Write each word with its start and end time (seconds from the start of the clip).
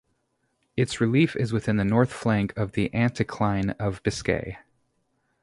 Its 0.75 0.99
relief 0.99 1.35
is 1.35 1.53
within 1.53 1.77
the 1.77 1.85
north 1.85 2.11
flank 2.11 2.57
of 2.57 2.71
the 2.71 2.89
anticline 2.89 3.75
of 3.79 4.01
Biscay. 4.01 4.57